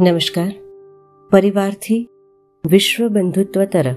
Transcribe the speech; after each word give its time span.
નમસ્કાર. 0.00 0.52
પરિવારથી 1.30 2.08
વિશ્વ 2.70 3.08
બંધુત્વ 3.08 3.64
તરફ 3.64 3.96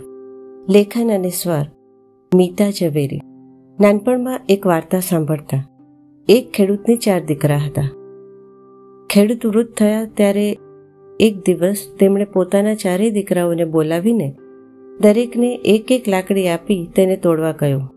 લેખન 0.69 1.11
અને 1.13 1.29
સ્વર 1.29 1.65
મીતા 2.35 2.69
ઝવેરી. 2.71 3.19
નાનપણમાં 3.79 4.39
એક 4.49 4.67
વાર્તા 4.67 4.99
સાંભળતા 4.99 5.63
એક 6.27 6.51
ખેડૂતને 6.51 6.95
ચાર 6.95 7.25
દીકરા 7.25 7.57
હતા. 7.57 7.81
ખેડૂત 9.09 9.45
વૃદ્ધ 9.45 9.73
થયા 9.73 10.05
ત્યારે 10.05 10.57
એક 11.19 11.35
દિવસ 11.45 11.87
તેમણે 11.99 12.25
પોતાના 12.25 12.75
ચારેય 12.75 13.11
દીકરાઓને 13.11 13.65
બોલાવીને 13.65 14.35
દરેકને 15.01 15.59
એક 15.65 15.91
એક 15.91 16.09
લાકડી 16.09 16.47
આપી 16.47 16.87
તેને 16.95 17.17
તોડવા 17.17 17.51
કહ્યું 17.51 17.87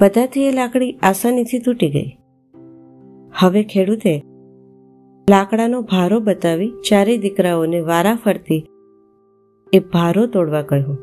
બધાથી 0.00 0.46
એ 0.46 0.52
લાકડી 0.52 0.92
આસાનીથી 1.02 1.58
તૂટી 1.58 1.90
ગઈ. 1.90 2.16
હવે 3.38 3.62
ખેડૂતે 3.62 4.22
લાકડાનો 5.28 5.78
ભારો 5.82 6.18
બતાવી 6.26 6.72
ચારેય 6.88 7.20
દીકરાઓને 7.22 7.78
વારા 7.84 8.18
ફરતી 8.24 8.58
એ 9.72 9.78
ભારો 9.94 10.22
તોડવા 10.34 10.60
કહ્યું. 10.62 10.98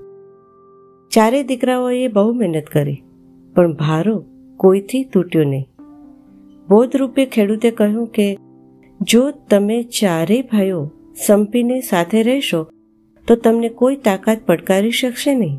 ચારેય 1.11 1.47
દીકરાઓએ 1.49 2.05
બહુ 2.09 2.29
મહેનત 2.33 2.69
કરી, 2.75 2.99
પણ 3.55 3.73
ભારો 3.73 4.13
કોઈથી 4.59 5.01
તૂટ્યો 5.13 5.47
નહીં. 5.49 5.65
બોધરૂપે 6.67 7.25
ખેડૂતે 7.33 7.69
કહ્યું 7.79 8.05
કે, 8.17 8.27
જો 9.01 9.23
તમે 9.49 9.79
ચારેય 9.99 10.47
ભાઈઓ 10.51 10.79
સંપીને 11.25 11.75
સાથે 11.81 12.19
રહેશો, 12.23 12.61
તો 13.27 13.37
તમને 13.37 13.71
કોઈ 13.81 13.97
તાકાત 14.05 14.45
પડકારી 14.47 14.93
શકશે 14.99 15.33
નહીં. 15.33 15.57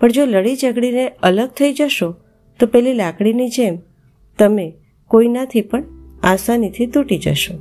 પણ 0.00 0.16
જો 0.16 0.26
લડી 0.26 0.58
ઝઘડીને 0.62 1.06
અલગ 1.22 1.54
થઈ 1.60 1.72
જશો, 1.80 2.10
તો 2.60 2.70
પેલી 2.74 2.98
લાકડીની 3.00 3.48
જેમ 3.56 3.80
તમે 4.38 4.66
કોઈનાથી 5.10 5.64
પણ 5.70 5.88
આસાનીથી 6.24 6.88
તૂટી 6.88 7.20
જશો. 7.26 7.56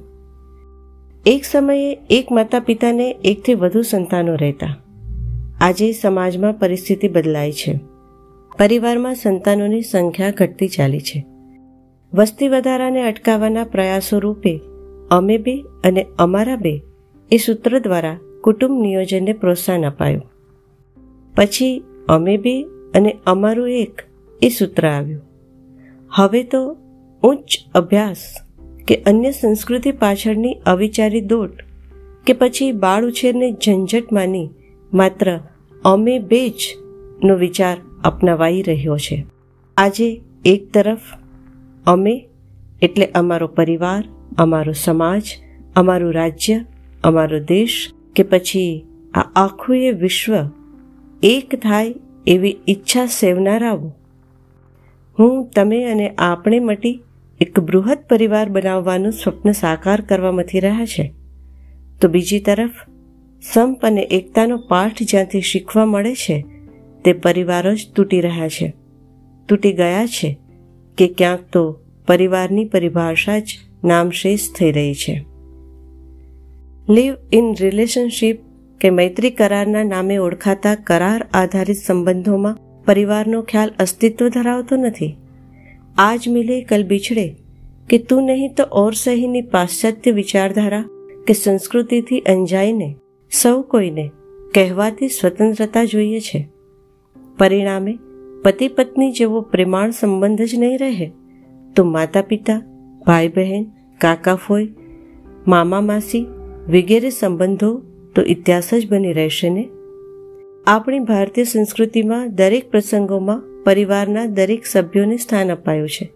એક 1.27 1.45
સમયે 1.45 1.97
એક 2.09 2.31
માતા 2.31 2.59
પિતાને 2.59 3.15
એકથી 3.23 3.53
વધુ 3.53 3.81
સંતાનો 3.81 4.35
રહેતા. 4.35 4.77
આજે 5.61 5.91
સમાજમાં 5.91 6.53
પરિસ્થિતિ 6.53 7.07
બદલાય 7.07 7.51
છે. 7.51 7.79
પરિવારમાં 8.59 9.15
સંતાનોની 9.15 9.81
સંખ્યા 9.81 10.31
ઘટતી 10.31 10.67
ચાલી 10.67 10.99
છે. 10.99 11.25
વસ્તી 12.13 12.47
વધારાને 12.47 13.01
અટકાવવાના 13.01 13.63
પ્રયાસો 13.63 14.19
રૂપે 14.19 14.61
અમે 15.11 15.37
બે 15.37 15.65
અને 15.83 16.07
અમારા 16.19 16.55
બે 16.55 16.81
એ 17.31 17.37
સૂત્ર 17.37 17.79
દ્વારા 17.79 18.19
કુટુંબ 18.41 18.81
નિયોજનને 18.81 19.33
પ્રોત્સાહન 19.33 19.85
અપાયું. 19.85 20.31
પછી 21.35 21.83
અમે 22.09 22.37
બે 22.37 22.63
અને 22.95 23.17
અમારું 23.25 23.69
એક 23.69 24.01
એ 24.43 24.49
સૂત્ર 24.49 24.87
આવ્યું. 24.87 25.21
હવે 26.15 26.43
તો 26.43 26.77
ઉચ્ચ 27.23 27.59
અભ્યાસ 27.75 28.17
કે 28.87 29.03
અન્ય 29.05 29.31
સંસ્કૃતિ 29.31 29.91
પાછળની 29.91 30.57
અવિચારી 30.65 31.21
દોટ, 31.21 31.51
કે 32.27 32.33
પછી 32.33 32.71
બાળ 32.71 33.05
ઉછેરને 33.05 33.51
ઝંઝટ 33.51 34.13
માની 34.13 34.49
માત્ર 34.93 35.39
અમે 35.85 36.19
બે 36.19 36.49
જ 36.49 36.77
નો 37.23 37.35
વિચાર 37.35 37.77
અપનાવાઈ 38.03 38.61
રહ્યો 38.61 38.97
છે. 38.97 39.25
આજે 39.77 40.21
એક 40.45 40.71
તરફ 40.73 40.99
અમે, 41.85 42.27
એટલે 42.81 43.05
અમારો 43.05 43.47
પરિવાર, 43.47 44.03
અમારો 44.37 44.71
સમાજ, 44.71 45.21
અમારું 45.75 46.13
રાજ્ય, 46.13 46.65
અમારો 47.03 47.39
દેશ, 47.39 47.91
કે 48.15 48.23
પછી 48.23 48.85
આ 49.13 49.21
આખું 49.35 49.77
એ 49.77 49.91
વિશ્વ 49.91 50.49
એક 51.23 51.55
થાય 51.55 51.95
એવી 52.27 52.57
ઈચ્છા 52.69 53.05
સેવનારાઓ. 53.05 53.93
હું, 55.19 55.49
તમે 55.55 55.83
અને 55.83 56.15
આપણે 56.17 56.59
મટી 56.59 57.01
એક 57.41 57.59
બૃહદ 57.59 57.97
પરિવાર 58.09 58.49
બનાવવાનું 58.49 59.11
સ્વપ્ન 59.11 59.51
સાકાર 59.51 60.01
કરવામાંથી 60.01 60.59
રહ્યા 60.59 60.85
છે. 60.85 61.13
તો 62.01 62.07
બીજી 62.07 62.39
તરફ, 62.39 62.71
સંપ 63.53 63.85
અને 63.85 64.01
એકતાનો 64.01 64.57
પાઠ 64.57 64.91
જ્યાંથી 65.01 65.41
શીખવા 65.41 65.85
મળે 65.85 66.15
છે, 66.15 66.45
તે 67.05 67.13
પરિવારો 67.13 67.75
જ 67.75 67.87
તૂટી 67.95 68.21
રહ્યા 68.21 68.47
છે. 68.47 68.73
તૂટી 69.49 69.73
ગયા 69.73 70.05
છે 70.05 70.37
કે 70.97 71.07
ક્યાંક 71.07 71.39
તો 71.53 71.79
પરિવારની 72.07 72.65
પરિભાષા 72.65 73.39
જ 73.39 73.47
નામશેષ 73.83 74.39
થઈ 74.59 74.71
રહી 74.71 74.93
છે. 74.93 75.25
લીવ 76.89 77.13
ઇન 77.33 77.55
રિલેશનશીપ 77.61 78.39
કે 78.81 78.89
મૈત્રી 78.89 79.29
કરારના 79.29 79.83
નામે 79.83 80.17
ઓળખાતા 80.17 80.75
કરાર 80.75 81.27
આધારિત 81.33 81.77
સંબંધોમાં 81.77 82.57
પરિવારનો 82.85 83.41
ખ્યાલ 83.41 83.71
અસ્તિત્વ 83.79 84.29
ધરાવતો 84.29 84.75
નથી. 84.75 85.17
આજ 85.95 86.25
મિલે 86.27 86.55
કલ 86.63 86.81
બિછડે 86.83 87.25
કે 87.89 87.97
તું 88.05 88.25
નહીં 88.25 88.55
તો 88.55 88.63
ઓર 88.71 88.91
સહીની 88.93 89.43
પાશ્ચાત્ય 89.51 90.11
વિચારધારા 90.13 90.83
કે 91.27 91.35
સંસ્કૃતિથી 91.35 92.19
અંજાઈને 92.25 92.89
સૌ 93.31 93.53
કોઈને 93.65 94.05
કહેવાતી 94.53 95.09
સ્વતંત્રતા 95.09 95.85
જોઈએ 95.85 96.19
છે 96.19 96.41
પરિણામે 97.37 97.93
પતિ 98.43 98.69
પત્ની 98.73 99.13
જેવો 99.13 99.41
પ્રેમાણ 99.47 99.91
સંબંધ 99.91 100.45
જ 100.45 100.59
નહીં 100.59 100.77
રહે 100.77 101.09
તો 101.75 101.87
માતા 101.87 102.25
પિતા 102.25 102.59
ભાઈ 103.07 103.33
બહેન 103.33 103.65
કાકા 104.01 104.37
ફોઈ 104.41 104.69
મામા 105.47 105.83
માસી 105.83 106.23
વગેરે 106.69 107.11
સંબંધો 107.13 107.73
તો 108.15 108.27
ઇતિહાસ 108.27 108.73
જ 108.73 108.83
બની 108.87 109.13
રહેશે 109.13 109.49
ને 109.49 109.67
આપણી 110.67 111.03
ભારતીય 111.05 111.43
સંસ્કૃતિમાં 111.45 112.31
દરેક 112.35 112.71
પ્રસંગોમાં 112.71 113.43
પરિવારના 113.65 114.25
દરેક 114.25 114.65
સભ્યોને 114.65 115.17
સ્થાન 115.17 115.51
અપાયું 115.51 115.89
છે. 115.89 116.11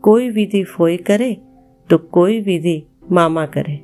કોઈ 0.00 0.28
વિધિ 0.28 0.62
ફોઈ 0.62 0.96
કરે 0.96 1.40
તો 1.88 1.98
કોઈ 1.98 2.40
વિધિ 2.40 2.86
મામા 3.10 3.46
કરે. 3.46 3.82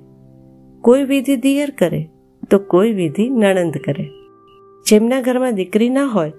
કોઈ 0.81 1.03
વિધિ 1.03 1.37
દિયર 1.37 1.71
કરે 1.79 2.09
તો 2.51 2.59
કોઈ 2.59 2.93
વિધિ 2.93 3.29
નણંદ 3.29 3.75
કરે. 3.75 4.09
જેમના 4.89 5.21
ઘરમાં 5.21 5.55
દીકરી 5.55 5.89
ના 5.89 6.05
હોય, 6.05 6.33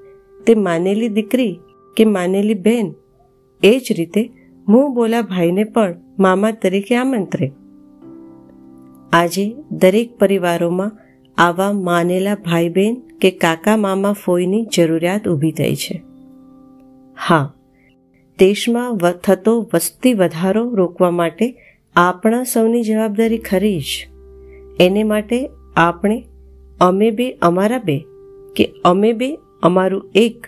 તે 0.48 0.56
માનેલી 0.56 1.08
દીકરી 1.08 1.60
કે 1.98 2.06
માનેલી 2.06 2.54
બહેન 2.54 2.94
એ 3.64 3.80
જ 3.80 3.88
રીતે 3.98 4.32
હું 4.68 4.96
બોલા 4.96 5.22
ભાઈને 5.22 5.64
પણ 5.64 5.96
મામા 6.20 6.52
તરીકે 6.52 6.96
આમંત્રે. 6.96 7.52
આજે 9.14 9.56
દરેક 9.72 10.18
પરિવારોમાં 10.18 10.92
આવા 11.38 11.72
માનેલા 11.72 12.36
ભાઈ 12.36 12.70
બહેન 12.70 13.02
કે 13.22 13.32
કાકા 13.32 13.78
મામા 13.78 14.14
ફોઈની 14.14 14.68
જરૂરિયાત 14.78 15.28
ઊભી 15.28 15.52
થઈ 15.52 15.76
છે. 15.76 16.13
હા, 17.28 17.54
દેશમાં 18.40 18.98
થતો 19.24 19.70
વસ્તી 19.74 20.14
વધારો 20.14 20.76
રોકવા 20.76 21.12
માટે 21.12 21.56
આપણા 21.96 22.44
સૌની 22.44 22.84
જવાબદારી 22.84 23.38
ખરી 23.38 23.80
જ. 23.80 24.08
એને 24.80 25.04
માટે 25.04 25.50
આપણે, 25.76 26.26
અમે 26.82 27.12
બે 27.12 27.32
અમારા 27.32 27.78
બે, 27.78 28.06
કે 28.56 28.74
અમે 28.86 29.14
બે 29.14 29.40
અમારું 29.64 30.12
એક, 30.16 30.48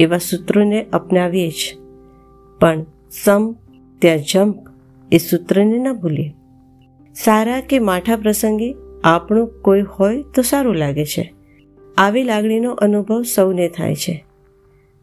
એવા 0.00 0.18
સૂત્રોને 0.18 0.86
અપનાવીએ 0.92 1.48
જ. 1.48 1.78
પણ 2.60 2.86
સમ 3.10 3.54
ત્યાં 3.98 4.18
જમ્પ 4.18 4.56
એ 5.12 5.18
સૂત્રને 5.18 5.78
ન 5.78 5.92
ભૂલીએ. 5.92 6.34
સારા 7.14 7.60
કે 7.60 7.78
માઠા 7.78 8.16
પ્રસંગે 8.16 8.74
આપણું 9.04 9.62
કોઈ 9.62 9.80
હોય 9.80 10.22
તો 10.22 10.42
સારું 10.42 10.74
લાગે 10.74 11.04
છે. 11.04 11.34
આવી 11.98 12.22
લાગણીનો 12.22 12.72
અનુભવ 12.72 13.22
સૌને 13.22 13.68
થાય 13.68 13.94
છે. 13.94 14.24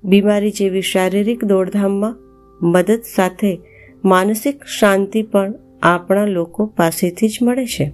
બીમારી 0.03 0.51
જેવી 0.51 0.81
શારીરિક 0.81 1.43
દોડધામમાં 1.45 2.15
મદદ 2.61 3.01
સાથે 3.15 3.59
માનસિક 4.05 4.63
શાંતિ 4.63 5.21
પણ 5.23 5.53
આપણા 5.81 6.25
લોકો 6.25 6.65
પાસેથી 6.65 7.27
જ 7.27 7.39
મળે 7.41 7.65
છે. 7.65 7.91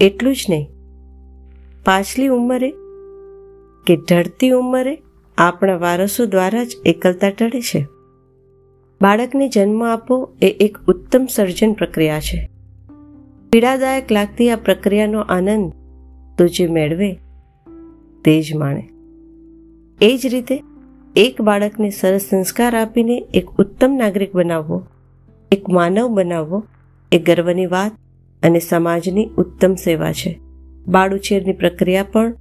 એટલું 0.00 0.34
જ 0.34 0.46
નહીં, 0.50 0.68
પાછલી 1.84 2.26
ઉંમરે 2.26 2.70
કે 3.86 3.96
ઢળતી 3.96 4.50
ઉંમરે 4.50 5.02
આપણા 5.38 5.76
વારસો 5.76 6.26
દ્વારા 6.26 6.64
જ 6.64 6.76
એકલતા 6.86 7.30
ટળે 7.30 7.60
છે. 7.60 7.86
બાળકને 9.00 9.48
જન્મ 9.48 9.84
આપવો 9.84 10.16
એ 10.42 10.48
એક 10.60 10.78
ઉત્તમ 10.88 11.26
સર્જન 11.26 11.72
પ્રક્રિયા 11.72 12.20
છે. 12.20 12.48
પીડાદાયક 13.52 14.12
લાગતી 14.12 14.50
આ 14.50 14.56
પ્રક્રિયાનો 14.56 15.20
આનંદ 15.20 15.72
તો 16.38 16.46
જે 16.46 16.66
મેળવે 16.66 17.12
તે 18.24 18.40
જ 18.42 18.54
માણે. 18.54 18.88
એ 20.00 20.16
જ 20.16 20.26
રીતે 20.26 20.62
એક 21.16 21.42
બાળકને 21.42 21.90
સરસ 21.90 22.20
સંસ્કાર 22.20 22.76
આપીને 22.76 23.26
એક 23.34 23.48
ઉત્તમ 23.50 23.96
નાગરિક 23.96 24.34
બનાવવો, 24.34 24.86
એક 25.52 25.68
માનવ 25.68 26.08
બનાવવો, 26.08 26.64
એ 27.12 27.18
ગર્વની 27.18 27.66
વાત 27.66 27.92
અને 28.42 28.58
સમાજની 28.58 29.28
ઉત્તમ 29.38 29.74
સેવા 29.74 30.12
છે. 30.12 30.40
બાળ 30.88 31.14
ઉછેરની 31.14 31.52
પ્રક્રિયા 31.52 32.02
પણ 32.02 32.36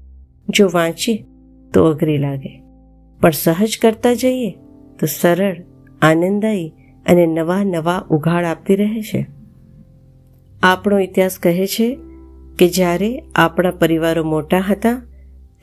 જો 0.49 0.69
વાંચીએ 0.73 1.25
તો 1.73 1.85
અઘરી 1.85 2.17
લાગે. 2.17 2.61
પણ 3.21 3.31
સહજ 3.31 3.79
કરતા 3.81 4.13
જઈએ 4.13 4.51
તો 4.99 5.05
સરળ, 5.05 5.63
આનંદદાયી 6.01 6.73
અને 7.05 7.25
નવા 7.25 7.63
નવા 7.63 8.05
ઉઘાડ 8.09 8.45
આપતી 8.45 8.75
રહે 8.75 9.01
છે. 9.01 9.27
આપણો 10.63 10.99
ઇતિહાસ 10.99 11.39
કહે 11.39 11.67
છે 11.67 11.97
કે 12.59 12.67
જ્યારે 12.67 13.23
આપણા 13.35 13.71
પરિવારો 13.71 14.23
મોટા 14.23 14.59
હતા, 14.59 15.01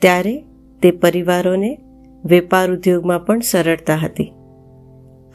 ત્યારે 0.01 0.43
તે 0.81 0.91
પરિવારોને 0.91 1.79
વેપાર 2.29 2.71
ઉદ્યોગમાં 2.71 3.25
પણ 3.25 3.39
સરળતા 3.39 3.95
હતી. 3.95 4.31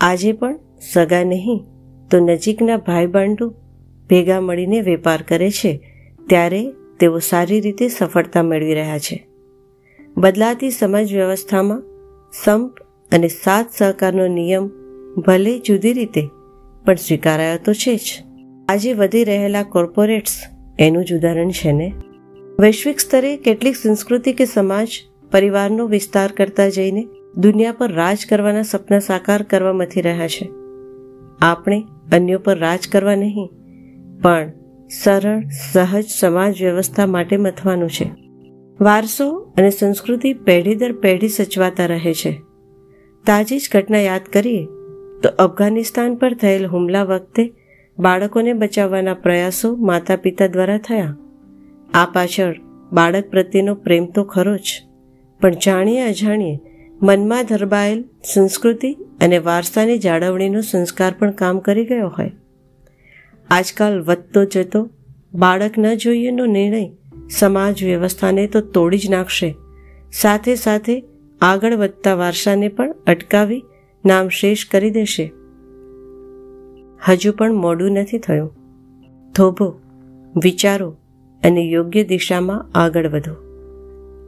આજે 0.00 0.32
પણ 0.32 0.58
સગા 0.92 1.22
નહીં, 1.22 1.64
તો 2.10 2.18
નજીકના 2.18 2.76
ભાઈ 2.76 3.06
બાંડુ 3.06 3.48
ભેગા 4.10 4.40
મળીને 4.40 4.80
વેપાર 4.80 5.22
કરે 5.22 5.50
છે, 5.50 5.94
ત્યારે 6.28 6.72
તેઓ 7.00 7.18
સારી 7.18 7.60
રીતે 7.60 7.88
સફળતા 7.88 8.42
મેળવી 8.42 8.74
રહ્યા 8.74 8.98
છે. 8.98 9.26
બદલાતી 10.16 10.70
સમાજ 10.70 11.14
વ્યવસ્થામાં 11.14 11.82
સંપ 12.44 12.74
અને 13.12 13.28
સાથ 13.28 13.66
સહકારનો 13.78 14.26
નિયમ 14.26 14.70
ભલે 15.26 15.58
જુદી 15.58 15.92
રીતે, 15.92 16.28
પણ 16.84 16.94
સ્વીકારાયો 16.94 17.58
તો 17.64 17.72
છે 17.72 17.96
જ. 17.96 18.22
આજે 18.68 18.92
વધી 18.92 19.24
રહેલા 19.24 19.62
કોર્પોરેટ્સ 19.62 20.32
એનું 20.78 21.04
જ 21.04 21.14
ઉદાહરણ 21.14 21.50
છે 21.50 21.72
ને? 21.72 21.92
વૈશ્વિક 22.60 23.00
સ્તરે 23.00 23.36
કેટલીક 23.36 23.76
સંસ્કૃતિ 23.76 24.32
કે 24.32 24.44
સમાજ 24.44 24.88
પરિવારનો 25.32 25.86
વિસ્તાર 25.86 26.32
કરતા 26.32 26.68
જઈને 26.68 27.06
દુનિયા 27.36 27.72
પર 27.72 27.92
રાજ 27.92 28.26
કરવાના 28.30 28.62
સપના 28.62 28.98
સાકાર 28.98 29.42
કરવા 29.42 29.72
મથી 29.72 30.00
રહ્યા 30.00 30.28
છે. 30.28 30.50
આપણે 31.40 31.84
અન્યો 32.12 32.38
પર 32.38 32.58
રાજ 32.58 32.88
કરવા 32.92 33.14
નહીં, 33.14 33.50
પણ 34.22 34.52
સરળ, 35.02 35.40
સહજ 35.72 36.04
સમાજ 36.08 36.62
વ્યવસ્થા 36.62 37.06
માટે 37.06 37.36
મથવાનું 37.36 37.90
છે. 37.90 38.10
વારસો 38.80 39.30
અને 39.58 39.70
સંસ્કૃતિ 39.70 40.32
પેઢી 40.34 40.74
દર 40.74 40.92
પેઢી 40.92 41.28
સચવાતા 41.28 41.86
રહે 41.86 42.14
છે. 42.14 42.32
તાજી 43.26 43.58
જ 43.58 43.68
ઘટના 43.74 43.98
યાદ 43.98 44.20
કરીએ 44.32 44.64
તો 45.22 45.28
અફઘાનિસ્તાન 45.38 46.16
પર 46.16 46.34
થયેલ 46.34 46.66
હુમલા 46.66 47.02
વખતે 47.02 47.52
બાળકોને 47.98 48.52
બચાવવાના 48.52 49.14
પ્રયાસો 49.14 49.76
માતા 49.76 50.16
પિતા 50.16 50.46
દ્વારા 50.46 50.78
થયા. 50.78 51.16
આ 51.94 52.06
પાછળ 52.12 52.54
બાળક 52.92 53.30
પ્રત્યેનો 53.30 53.74
પ્રેમ 53.74 54.06
તો 54.06 54.24
ખરો 54.24 54.56
જ. 54.56 54.91
પણ 55.42 55.50
જાણીએ 55.50 56.08
અજાણીએ, 56.08 56.60
મનમાં 57.02 57.46
ધરબાયેલ 57.46 58.04
સંસ્કૃતિ 58.34 58.92
અને 59.20 59.38
વારસાની 59.38 59.98
જાળવણીનો 59.98 60.60
સંસ્કાર 60.60 61.14
પણ 61.18 61.30
કામ 61.30 61.58
કરી 61.58 61.84
ગયો 61.84 62.08
હોય. 62.08 62.30
આજકાલ 63.50 64.02
વધતો 64.02 64.44
જતો, 64.44 64.90
બાળક 65.34 65.78
ન 65.78 65.94
જોઈએનો 65.94 66.46
નિર્ણય 66.46 66.90
સમાજ 67.30 67.84
વ્યવસ્થાને 67.84 68.46
તો 68.46 68.60
તોડી 68.60 68.98
જ 68.98 69.10
નાખશે. 69.10 69.54
સાથે 70.12 70.54
સાથે 70.54 71.04
આગળ 71.40 71.74
વધતા 71.74 72.14
વારસાને 72.14 72.68
પણ 72.68 72.94
અટકાવી 73.06 73.64
નામ 74.06 74.28
શેષ 74.28 74.66
કરી 74.70 74.90
દેશે. 74.90 75.32
હજુ 77.08 77.32
પણ 77.32 77.52
મોડું 77.52 77.92
નથી 77.92 78.18
થયું. 78.18 78.56
થોભો, 79.32 79.80
વિચારો 80.42 80.96
અને 81.44 81.60
યોગ્ય 81.60 82.04
દિશામાં 82.04 82.70
આગળ 82.74 83.08
વધો. 83.08 83.36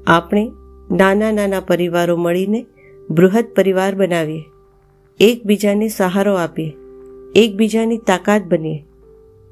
આપણે 0.06 0.50
નાના 0.92 1.32
નાના 1.32 1.60
પરિવારો 1.60 2.16
મળીને 2.16 2.66
બૃહદ 3.10 3.44
પરિવાર 3.56 3.94
બનાવીએ. 3.94 4.44
એકબીજાને 5.20 5.88
સહારો 5.88 6.34
આપીએ. 6.34 6.72
એકબીજાની 7.36 7.98
તાકાત 7.98 8.42
બનીએ. 8.42 8.84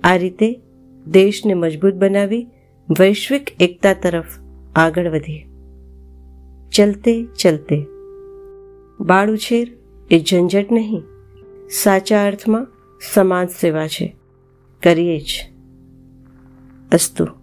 આ 0.04 0.16
રીતે 0.16 0.60
દેશને 1.06 1.54
મજબૂત 1.54 1.94
બનાવી 1.94 2.46
વૈશ્વિક 2.98 3.62
એકતા 3.62 3.94
તરફ 3.94 4.24
આગળ 4.76 5.08
વધીએ. 5.08 5.46
ચલતે 6.70 7.24
ચલતે. 7.24 7.86
બાળ 9.00 9.30
ઉછેર 9.30 9.72
એ 10.10 10.18
ઝંઝટ 10.18 10.72
નહીં, 10.72 11.02
સાચા 11.70 12.26
અર્થમાં 12.26 12.66
સમાજ 13.12 13.48
સેવા 13.50 13.86
છે. 13.86 14.16
કરીએ 14.82 15.18
જ. 15.18 15.50
અસ્તુ. 16.92 17.41